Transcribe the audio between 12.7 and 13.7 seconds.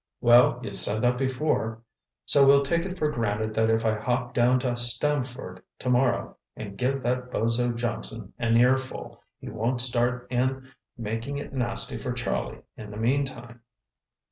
in the meantime."